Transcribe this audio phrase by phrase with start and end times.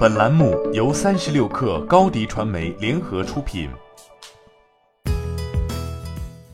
[0.00, 3.68] 本栏目由三十六氪高低传媒联合出品。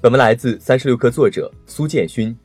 [0.00, 2.36] 本文来自三十六氪作者苏建勋。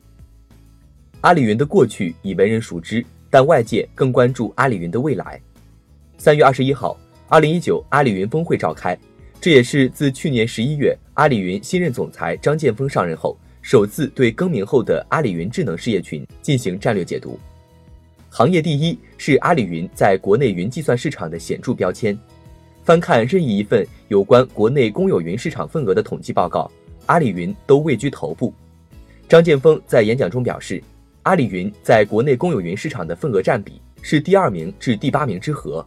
[1.22, 5.40] 阿里云的过去已为人熟知，但外界更关注阿里云的未来。
[6.18, 6.96] 三月二十一号，
[7.26, 8.96] 二零一九阿里云峰会召开，
[9.40, 17.36] 这也是自去年十一月阿里云新任总裁张建峰上任后，首次对更名后的阿里云智能事业群进行战略解读。
[18.34, 22.18] 行业第一是阿里云在国内云计算市场的显著标签。
[22.82, 26.70] 翻看任意一份有关国内公有云市场份额的统计报告，
[27.04, 28.50] 阿里云都位居头部。
[29.28, 30.82] 张建峰在演讲中表示，
[31.24, 35.84] 阿里云在国内公有云市场的份额占比是第二名至第八名之和，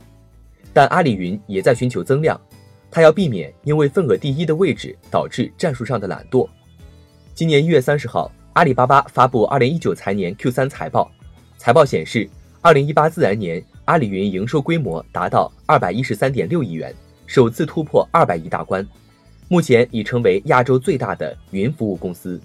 [0.71, 2.39] 但阿里云也在寻求增量，
[2.91, 6.47] 他要避免因为份额第一的位置导致战术上的懒惰。
[7.33, 11.11] 今年一月三十号，阿里巴巴发布二零一九财年 Q 三财报。
[11.65, 12.29] 财报显示，
[12.61, 16.93] 二零一八自然年阿里云营收规模达到二百一十三点六亿元，
[17.25, 18.87] 首次突破二百亿大关，
[19.47, 22.39] 目前已成为亚洲最大的云服务公司。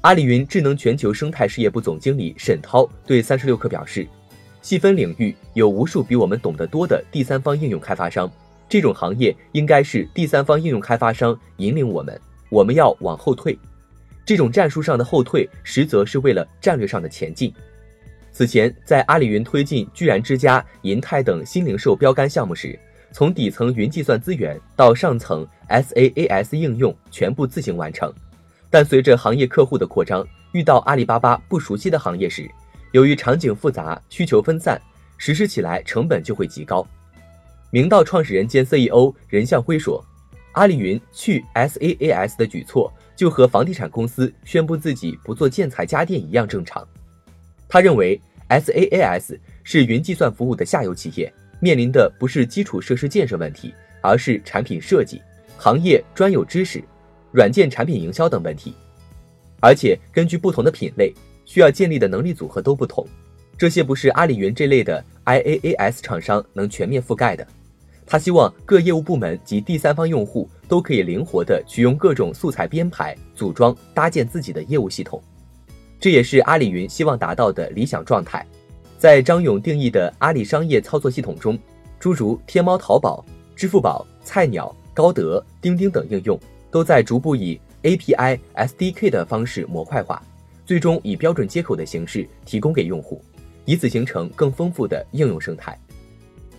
[0.00, 4.04] 阿里云智能全球生态事业部总经理沈涛对三十六氪表示，
[4.62, 8.28] 细分领域有无数比我们懂得多的第三方应用开发商，
[8.68, 13.56] 这种行业应该是第三方应用开发商引领我们，我们要往后退。
[14.26, 17.54] 这种战术上的后退，实则是为了战略上的前进。
[18.30, 22.78] 此前，在阿里云推进居然之家、银泰等新零售标杆项目时，
[23.10, 28.12] 从底层云计算资源到上层 SaaS 应用全部自行完成。
[28.70, 32.48] 但随着行业客户的扩张，遇到阿里巴巴不熟悉的行业时，
[32.92, 34.80] 由于场景复杂、需求分散，
[35.16, 36.86] 实施起来成本就会极高。
[37.70, 40.04] 明道创始人兼 CEO 任向辉说
[40.52, 46.86] ：“阿里云去 SaaS 的举措，就和房地产公司宣布自己不做建材家电一样正常。”
[47.68, 48.20] 他认为。
[48.50, 51.30] SaaS 是云计算服务的下游企业，
[51.60, 55.20] 面临的不是基础设施建设问题，而是产品设计、
[55.58, 56.82] 行业专有知识、
[57.30, 58.72] 软件产品营销等问题。
[59.60, 61.12] 而且根据不同的品类，
[61.44, 63.06] 需要建立的能力组合都不同，
[63.58, 67.46] 这些不是阿里云这类的 IaaS 厂商能全面覆盖的。
[68.06, 75.22] 他希望各业务部门及第三方用户都可以灵活的取用各种素材编排、组装、搭建自己的业务系统。
[76.00, 78.46] 这也是阿里云希望达到的理想状态。
[78.98, 81.58] 在张勇定义的阿里商业操作系统中，
[81.98, 86.38] 诸如天猫、淘宝、支付宝、菜鸟、高德、钉钉等应用，
[86.70, 90.22] 都在逐步以 API、SDK 的方式模块化，
[90.66, 93.22] 最终以标准接口的形式提供给用户，
[93.64, 95.78] 以此形成更丰富的应用生态。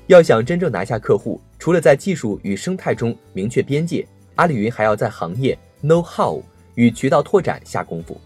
[0.07, 6.41] 要想真正拿下客户，除了在技术与生态中明确边界，阿里云还要在行业 know how
[6.75, 8.19] 与渠道拓展下功夫。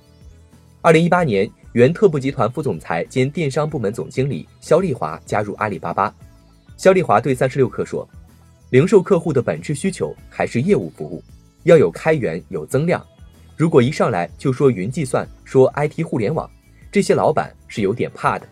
[0.84, 6.14] 二零一八年，原特步集团副总裁兼电商部门总经理肖丽华加入阿里巴巴。
[6.76, 8.06] 肖丽华对三十六氪说
[8.70, 11.24] ：“零售客户的本质需求还是业务服务，
[11.64, 13.02] 要有开源有增量。
[13.56, 16.52] 如果一上来就说云计算、说 IT 互联网，
[16.92, 18.46] 这些老板是有点怕的。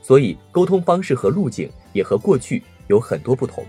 [0.00, 3.62] 所以沟通方式和路径也和过去有很多不同。”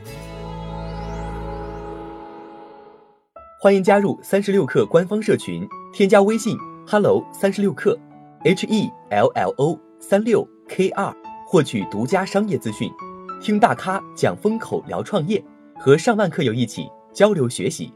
[3.60, 6.58] 欢迎加入三十六氪官方社群，添加微信。
[6.90, 8.00] Hello，三十六克
[8.46, 11.14] ，H E L L O 三六 K 二，
[11.46, 12.90] 获取独家商业资讯，
[13.42, 15.44] 听大咖讲风口，聊创业，
[15.78, 17.92] 和上万客友一起交流学习。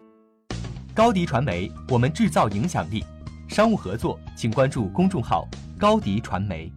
[0.93, 3.01] 高迪传媒，我们制造影响力。
[3.47, 5.47] 商务合作，请关注公众号
[5.79, 6.69] 高迪传媒。